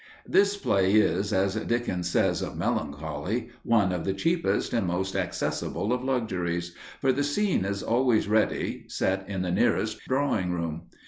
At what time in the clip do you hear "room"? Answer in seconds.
10.53-10.87